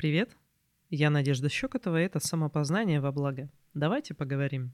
[0.00, 0.34] Привет,
[0.88, 3.50] я Надежда Щекотова, и это «Самопознание во благо».
[3.74, 4.72] Давайте поговорим.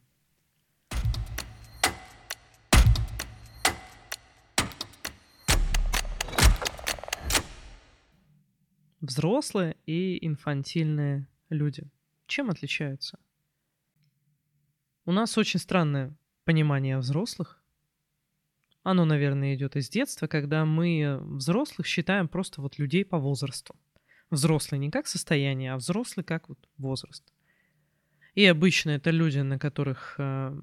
[9.00, 11.90] Взрослые и инфантильные люди.
[12.28, 13.18] Чем отличаются?
[15.06, 17.60] У нас очень странное понимание взрослых.
[18.84, 23.74] Оно, наверное, идет из детства, когда мы взрослых считаем просто вот людей по возрасту.
[24.30, 27.24] Взрослый не как состояние, а взрослый как вот возраст.
[28.34, 30.58] И обычно это люди, на которых э,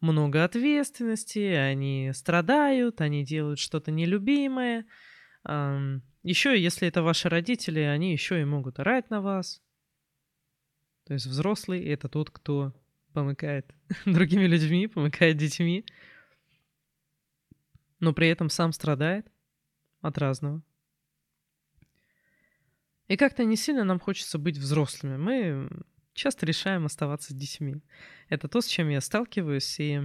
[0.00, 4.86] много ответственности, они страдают, они делают что-то нелюбимое.
[5.44, 9.62] Еще, если это ваши родители, они еще и могут орать на вас.
[11.04, 12.74] То есть взрослый— это тот, кто
[13.12, 13.72] помыкает
[14.04, 15.86] другими людьми, помыкает детьми,
[18.00, 19.26] но при этом сам страдает
[20.00, 20.62] от разного.
[23.08, 25.16] И как-то не сильно нам хочется быть взрослыми.
[25.16, 25.68] Мы
[26.12, 27.76] часто решаем оставаться детьми.
[28.28, 30.00] Это то, с чем я сталкиваюсь, и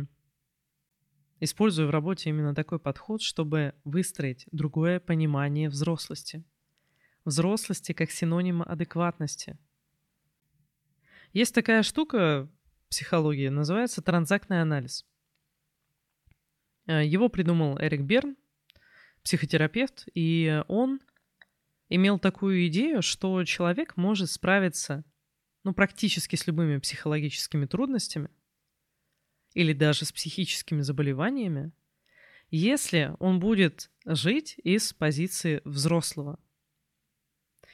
[1.39, 6.43] использую в работе именно такой подход, чтобы выстроить другое понимание взрослости.
[7.25, 9.57] Взрослости как синонима адекватности.
[11.33, 12.49] Есть такая штука
[12.85, 15.05] в психологии, называется транзактный анализ.
[16.87, 18.35] Э, его придумал Эрик Берн,
[19.23, 20.99] психотерапевт, и он
[21.91, 25.03] имел такую идею, что человек может справиться
[25.63, 28.29] ну, практически с любыми психологическими трудностями
[29.53, 31.73] или даже с психическими заболеваниями,
[32.49, 36.39] если он будет жить из позиции взрослого.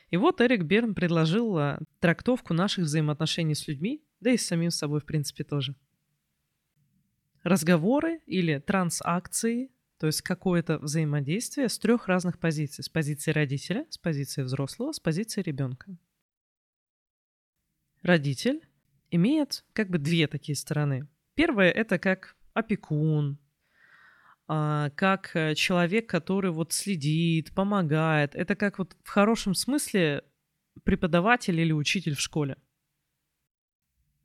[0.09, 4.71] И вот Эрик Берн предложил а, трактовку наших взаимоотношений с людьми, да и с самим
[4.71, 5.75] собой, в принципе, тоже.
[7.43, 12.83] Разговоры или трансакции то есть какое-то взаимодействие с трех разных позиций.
[12.83, 15.97] С позиции родителя, с позиции взрослого, с позиции ребенка.
[18.03, 18.61] Родитель
[19.09, 21.07] имеет как бы две такие стороны.
[21.33, 23.39] Первая— это как опекун,
[24.47, 28.35] а, как э, человек, который вот следит, помогает.
[28.35, 30.23] Это как вот в хорошем смысле
[30.83, 32.57] преподаватель или учитель в школе.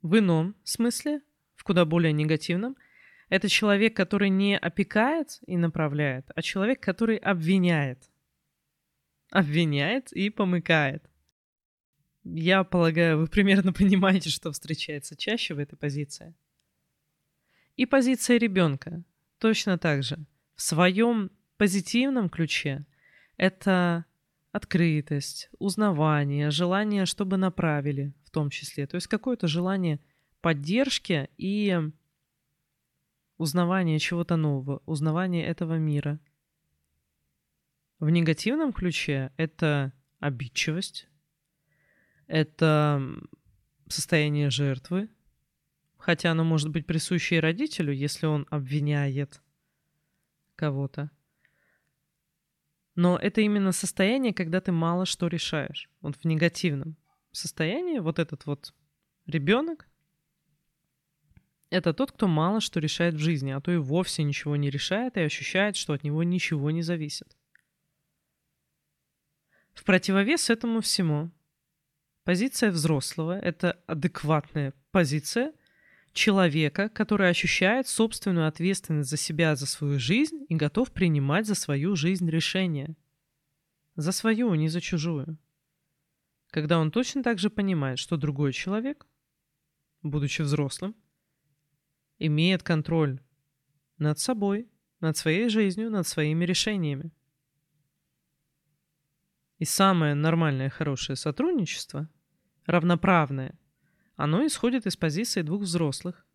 [0.03, 1.23] В ином смысле,
[1.55, 2.77] в куда более негативном—
[3.33, 8.11] это человек, который не опекает и направляет, а человек, который обвиняет.
[9.31, 11.03] Обвиняет и помыкает.
[12.25, 16.35] Я полагаю, вы примерно понимаете, что встречается чаще в этой позиции.
[17.77, 19.03] И позиция ребенка
[19.39, 20.19] точно так же.
[20.55, 22.85] В своем позитивном ключе
[23.39, 24.05] это
[24.51, 28.87] открытость, узнавание, желание, чтобы направили в том числе.
[28.87, 30.01] То есть какое-то желание
[30.43, 31.91] поддержки и
[33.43, 36.21] узнавание чего-то нового, узнавание этого мира.
[37.99, 41.09] В негативном ключе это обидчивость,
[42.29, 43.03] это
[43.89, 45.09] состояние жертвы,
[45.99, 49.43] хотя оно может быть присуще и родителю, если он обвиняет
[50.55, 51.11] кого-то.
[52.95, 55.91] Но это именно состояние, когда ты мало что решаешь.
[56.01, 56.97] Вот в негативном
[57.33, 58.73] состоянии вот этот вот
[59.27, 59.89] ребенок,
[61.73, 65.17] это тот, кто мало что решает в жизни, а то и вовсе ничего не решает
[65.17, 67.35] и ощущает, что от него ничего не зависит.
[69.73, 71.31] В противовес этому всему
[72.25, 75.55] позиция взрослого— это адекватная позиция
[76.13, 81.97] человека, который ощущает собственную ответственность за себя, за свою жизнь и готов принимать за свою
[81.97, 82.97] жизнь решения.
[83.97, 85.39] За свою, не за чужую.
[86.51, 89.07] Когда он точно так же понимает, что другой человек,
[90.03, 90.95] будучи взрослым,
[92.27, 93.21] имеет контроль
[93.99, 94.69] над собой,
[95.01, 97.13] над своей жизнью, над своими решениями.
[99.59, 102.09] И самое нормальное, хорошее сотрудничество,
[102.67, 103.59] равноправное,
[104.17, 106.27] оно исходит из позиции двух взрослых.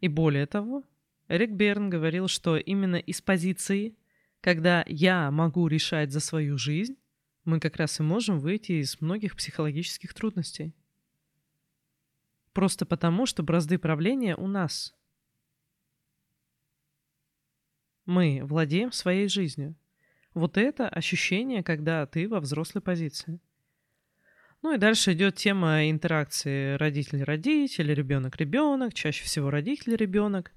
[0.00, 0.84] И более того,
[1.28, 3.96] Эрик Берн говорил, что именно из позиции,
[4.40, 6.96] когда я могу решать за свою жизнь,
[7.44, 10.74] мы как раз и можем выйти из многих психологических трудностей.
[12.52, 14.94] Просто потому, что бразды правления у нас.
[18.04, 19.76] Мы владеем своей жизнью.
[20.34, 23.40] Вот это ощущение, когда ты во взрослой позиции.
[24.62, 30.52] Ну и дальше идет тема интеракции родитель-родитель, ребенок-ребенок, чаще всего родитель-ребенок.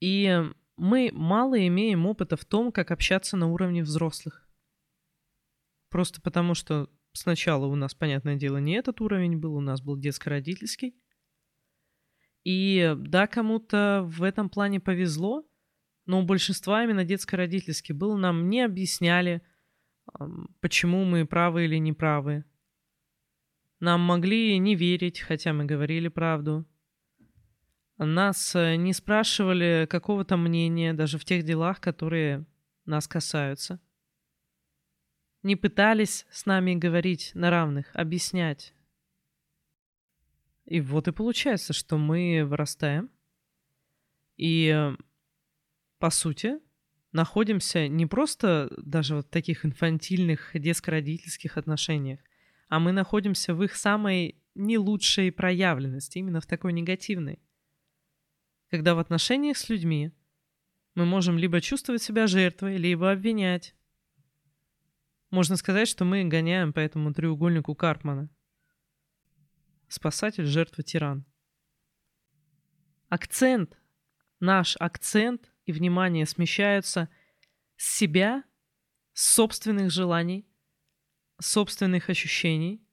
[0.00, 0.44] И
[0.76, 4.46] мы мало имеем опыта в том, как общаться на уровне взрослых.
[5.88, 9.96] Просто потому, что Сначала у нас, понятное дело, не этот уровень был, у нас был
[9.96, 10.94] детско-родительский.
[12.44, 15.44] И да, кому-то в этом плане повезло,
[16.06, 18.16] но у большинства именно детско-родительский был.
[18.16, 19.42] Нам не объясняли,
[20.60, 22.44] почему мы правы или не правы.
[23.80, 26.66] Нам могли не верить, хотя мы говорили правду.
[27.96, 32.46] Нас э, не спрашивали какого-то мнения даже в тех делах, которые
[32.84, 33.80] нас касаются.
[35.48, 38.74] Не пытались с нами говорить на равных, объяснять.
[40.66, 43.08] И вот и получается, что мы вырастаем
[44.36, 44.94] и, э,
[45.98, 46.58] по сути,
[47.12, 52.20] находимся не просто даже в таких инфантильных детско-родительских отношениях,
[52.68, 57.40] а мы находимся в их самой не лучшей проявленности, именно в такой негативной.
[58.68, 60.12] Когда в отношениях с людьми
[60.94, 63.74] мы можем либо чувствовать себя жертвой, либо обвинять.
[65.30, 68.30] Можно сказать, что мы гоняем по этому треугольнику Карпмана.
[69.88, 71.26] Спасатель, жертва, тиран.
[73.08, 73.78] Акцент,
[74.40, 77.08] наш акцент и внимание смещаются
[77.76, 78.44] с себя,
[79.12, 80.46] с собственных желаний,
[81.40, 82.86] собственных ощущений,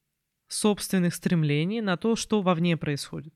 [0.47, 3.33] собственных стремлений на то, что вовне происходит.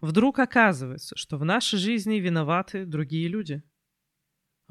[0.00, 3.62] Вдруг оказывается, что в нашей жизни виноваты другие люди.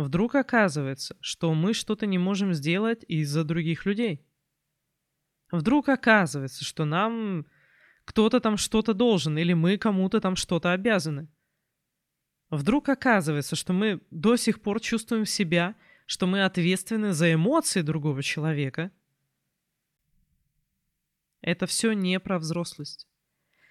[0.01, 4.25] Вдруг оказывается, что мы что-то не можем сделать из-за других людей.
[5.51, 7.45] Вдруг оказывается, что нам
[8.06, 11.30] кто-то там что-то должен, или мы кому-то там что-то обязаны–
[12.51, 15.74] Вдруг оказывается, что мы до сих пор чувствуем себя,
[16.06, 18.92] что мы ответственны за эмоции другого человека.
[21.39, 23.07] Это все не про взрослость.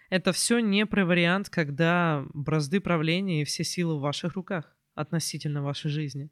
[0.09, 5.63] Это все не про вариант, когда бразды правления и все силы в ваших руках относительно
[5.63, 6.31] вашей жизни.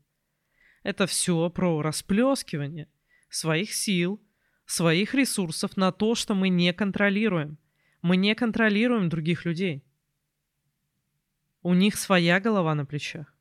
[0.83, 2.89] Это все про расплескивание
[3.29, 4.21] своих сил,
[4.67, 7.59] своих ресурсов на то, что мы не контролируем.
[8.03, 9.85] Мы не контролируем других людей.
[11.63, 13.35] У них своя голова на плечах.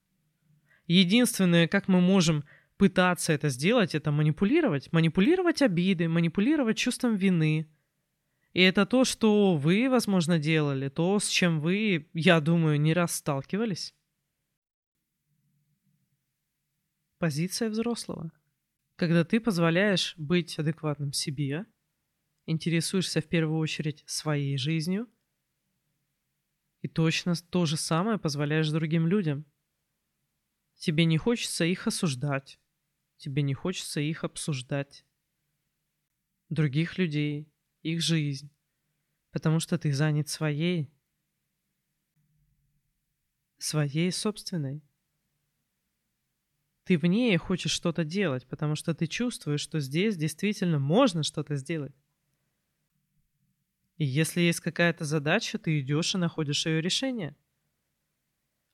[0.88, 2.44] Единственное, как мы можем
[2.78, 4.92] пытаться это сделать, это манипулировать.
[4.92, 7.68] Манипулировать обиды, манипулировать чувством вины.
[8.54, 13.16] И это то, что вы, возможно, делали, то, с чем вы, я думаю, не раз
[13.16, 13.94] сталкивались.
[17.18, 18.32] Позиция взрослого.
[18.96, 21.66] Когда ты позволяешь быть адекватным себе,
[22.46, 25.08] интересуешься в первую очередь своей жизнью–
[26.82, 29.46] и точно то же самое позволяешь другим людям.
[30.76, 32.60] Тебе не хочется их осуждать.
[33.18, 35.06] Тебе не хочется их обсуждать.
[36.50, 38.56] Других людей, их жизнь.
[39.32, 40.90] Потому что ты занят своей.
[43.58, 44.87] Своей собственной.
[46.88, 51.58] Ты в ней хочешь что-то делать, потому что ты чувствуешь, что здесь действительно можно что-то
[51.58, 51.94] сделать.
[53.98, 57.36] И если есть какая-то задача, ты идешь и находишь ее решение.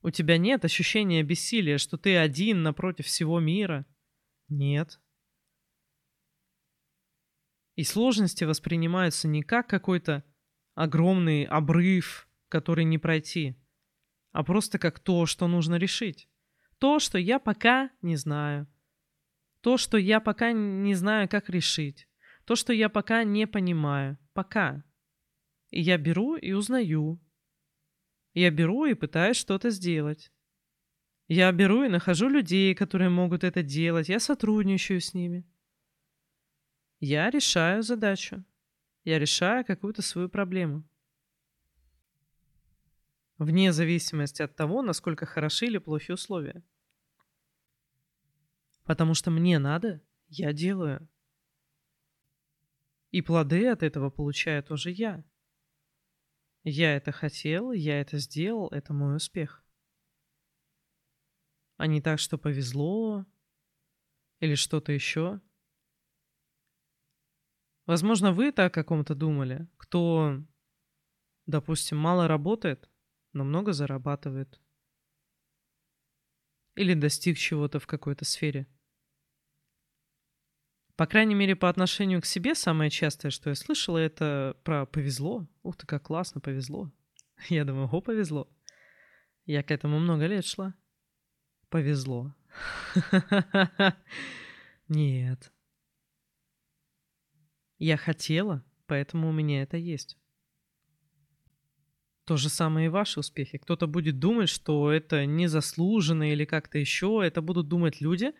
[0.03, 3.83] У тебя нет ощущения бессилия, что ты один напротив всего мира.
[4.47, 4.99] Нет.
[7.75, 10.23] И сложности воспринимаются не как какой-то
[10.75, 13.55] огромный обрыв, который не пройти,
[14.33, 16.29] а просто как то, что нужно решить.
[16.83, 18.67] То, что я пока не знаю.
[19.61, 22.09] То, что я пока не знаю, как решить.
[22.43, 24.17] То, что я пока не понимаю.
[24.33, 24.83] Пока.
[25.69, 27.21] И я беру и узнаю.
[28.33, 30.29] Я беру и пытаюсь что-то сделать.
[31.29, 34.09] Я беру и нахожу людей, которые могут это делать.
[34.09, 35.45] Я сотрудничаю с ними.
[36.99, 38.43] Я решаю задачу.
[39.05, 40.83] Я решаю какую-то свою проблему.
[43.37, 46.61] Вне зависимости от того, насколько хороши или плохи условия.
[48.83, 51.07] Потому что мне надо, я делаю.
[53.11, 55.23] И плоды от этого получаю тоже я.
[56.63, 59.63] Я это хотел, я это сделал, это мой успех.
[61.77, 63.25] А не так, что повезло
[64.39, 65.41] или что-то еще.
[67.85, 70.41] Возможно, вы так о ком-то думали, кто,
[71.45, 72.89] допустим, мало работает,
[73.33, 74.61] но много зарабатывает.
[76.75, 78.67] Или достиг чего-то в какой-то сфере–
[81.03, 85.45] по крайней мере, по отношению к себе самое частое, что я слышала, это про повезло.
[85.61, 86.93] Ух ты, как классно, повезло.
[87.49, 88.49] Я думаю, о, повезло.
[89.45, 90.73] Я к этому много лет шла.
[91.67, 92.33] Повезло.
[94.87, 95.51] Нет.
[97.79, 100.17] Я хотела, поэтому у меня это есть.
[102.23, 103.57] То же самое и ваши успехи.
[103.57, 107.21] Кто-то будет думать, что это незаслуженно или как-то еще.
[107.21, 108.33] Это будут думать люди,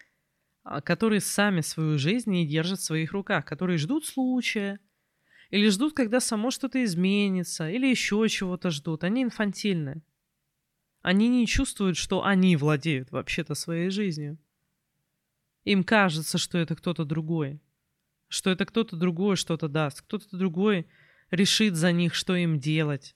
[0.63, 4.79] которые сами свою жизнь не держат в своих руках, которые ждут случая,
[5.50, 9.03] или ждут, когда само что-то изменится, или еще чего-то ждут.
[9.03, 10.01] Они инфантильны.
[11.01, 14.38] Они не чувствуют, что они владеют вообще-то своей жизнью.
[15.65, 17.62] Им кажется, что это кто-то другой.
[18.34, 20.88] что это кто-то другой что-то даст, кто-то другой
[21.29, 23.15] решит за них, что им делать.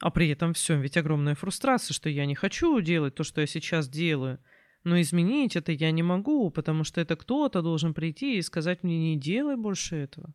[0.00, 3.46] А при этом все, ведь огромная фрустрация, что я не хочу делать то, что я
[3.46, 4.40] сейчас делаю.
[4.88, 8.98] Но изменить это я не могу, потому что это кто-то должен прийти и сказать мне
[8.98, 10.34] не делай больше этого.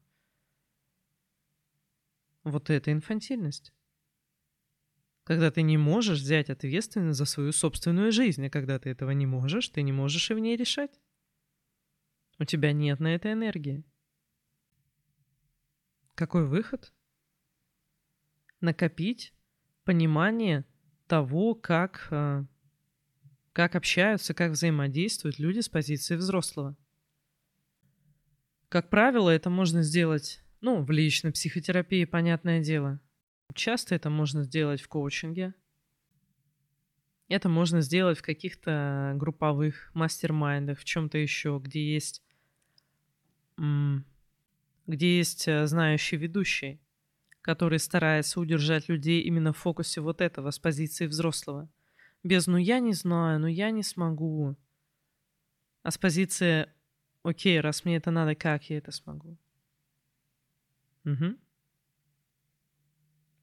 [2.43, 3.73] Вот это инфантильность.
[5.23, 9.25] Когда ты не можешь взять ответственность за свою собственную жизнь, а когда ты этого не
[9.25, 11.01] можешь, ты не можешь и в ней решать.
[12.37, 13.83] У тебя нет на это энергии.
[16.13, 16.93] Какой выход?
[18.61, 19.33] Накопить
[19.83, 20.63] понимание
[21.07, 22.45] того, как, э,
[23.53, 26.75] как общаются, как взаимодействуют люди с позиции взрослого.
[28.69, 32.99] Как правило, это можно сделать, ну, в личной психотерапии, понятное дело.
[33.53, 35.53] Часто это можно сделать в коучинге.
[37.29, 42.23] Это можно сделать в каких-то групповых мастер-майндах, в чем-то еще, где есть,
[43.57, 46.83] где есть э, знающий ведущий
[47.43, 51.69] который старается удержать людей именно в фокусе вот этого, с позиции взрослого.
[52.23, 54.55] Без «ну я не знаю», «ну я не смогу»,
[55.81, 56.69] а с позиции
[57.23, 59.37] «окей, раз мне это надо, как я это смогу?»
[61.05, 61.37] Угу.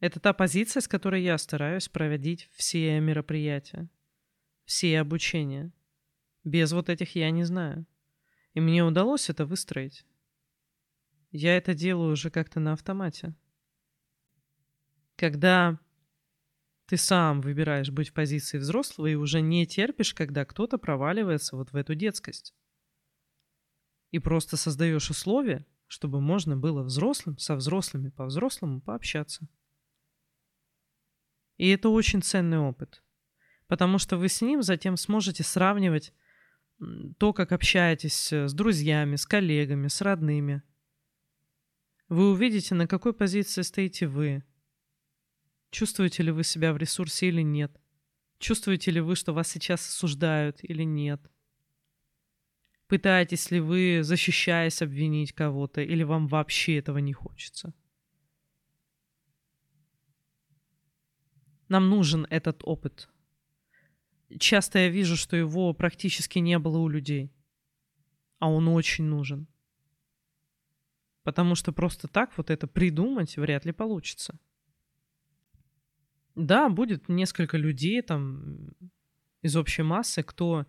[0.01, 3.91] Это та позиция, с которой я стараюсь проводить все мероприятия,
[4.65, 5.73] все обучения.
[6.43, 7.87] Без вот этих я не знаю.
[8.55, 10.07] И мне удалось это выстроить.
[11.33, 13.35] Я это делаю уже как-то на автомате
[15.21, 15.79] когда
[16.90, 21.70] ты сам выбираешь быть в позиции взрослого и уже не терпишь, когда кто-то проваливается вот
[21.70, 22.52] в эту детскость.
[24.11, 29.47] И просто создаешь условия, чтобы можно было взрослым со взрослыми по-взрослому пообщаться.
[31.59, 33.04] И это очень ценный опыт,
[33.68, 36.12] потому что вы с ним затем сможете сравнивать
[37.18, 40.64] то, как общаетесь с друзьями, с коллегами, с родными.
[42.09, 44.42] Вы увидите, на какой позиции стоите вы,
[45.71, 47.81] Чувствуете ли вы себя в ресурсе или нет?
[48.39, 51.21] Чувствуете ли вы, что вас сейчас осуждают или нет?
[52.89, 57.73] Пытаетесь ли вы, защищаясь, обвинить кого-то, или вам вообще этого не хочется?
[61.69, 63.09] Нам нужен этот опыт.
[64.41, 67.33] Часто я вижу, что его практически не было у людей.
[68.41, 69.47] А он очень нужен.
[71.23, 74.37] Потому что просто так вот это придумать вряд ли получится.
[76.35, 78.71] Да, будет несколько людей там
[79.43, 80.67] из общей массы, кто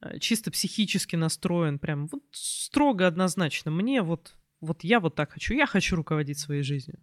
[0.00, 3.70] э, чисто психически настроен, прям вот строго однозначно.
[3.70, 6.98] Мне вот, вот я вот так хочу, я хочу руководить своей жизнью.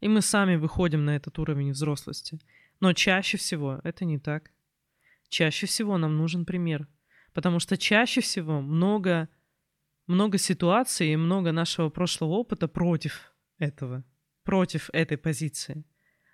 [0.00, 2.38] И мы сами выходим на этот уровень взрослости.
[2.80, 4.52] Но чаще всего это не так.
[5.28, 6.86] Чаще всего нам нужен пример.
[7.34, 9.28] Потому что чаще всего много,
[10.06, 14.04] много ситуаций и много нашего прошлого опыта против этого,
[14.44, 15.84] против этой позиции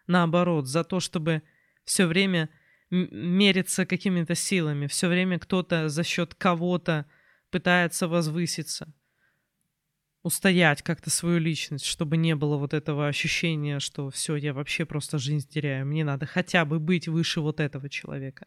[0.06, 1.42] наоборот, за то, чтобы
[1.84, 2.50] все время
[2.90, 7.06] мериться какими-то силами, все время кто-то за счет кого-то
[7.50, 8.92] пытается возвыситься,
[10.22, 15.18] устоять как-то свою личность, чтобы не было вот этого ощущения, что все, я вообще просто
[15.18, 18.46] жизнь теряю, мне надо хотя бы быть выше вот этого человека.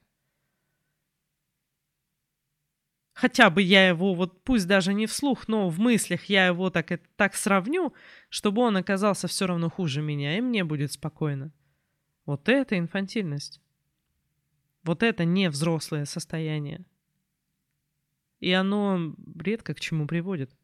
[3.17, 7.01] Хотя бы я его, вот пусть даже не вслух, но в мыслях я его так,
[7.15, 7.95] так сравню,
[8.29, 11.51] чтобы он оказался все равно хуже меня, и мне будет спокойно.
[12.27, 13.59] Вот это инфантильность.
[14.83, 16.85] Вот это не взрослое состояние.
[18.39, 20.55] И оно редко к чему приводит.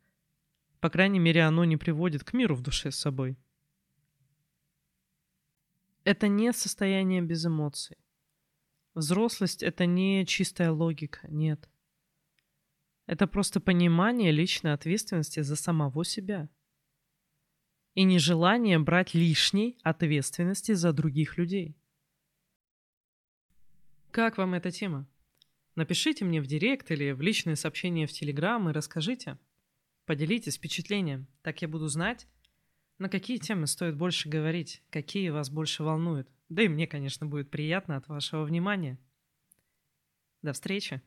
[0.80, 3.36] По крайней мере, оно не приводит к миру в душе с собой.
[6.04, 7.98] Это не состояние без эмоций.
[8.94, 11.68] Взрослость— это не чистая логика, нет.
[13.06, 16.50] Это просто понимание личной ответственности за самого себя.
[17.96, 21.78] И нежелание брать лишней ответственности за других людей.
[24.12, 25.08] Как вам эта тема?
[25.76, 29.38] Напишите мне в директ или в личные сообщения в Телеграм и расскажите.
[30.06, 32.28] Поделитесь впечатлением, так я буду знать,
[33.00, 36.30] на какие темы стоит больше говорить, какие вас больше волнуют.
[36.50, 39.00] Да и мне, конечно, будет приятно от вашего внимания.
[40.42, 41.02] До встречи!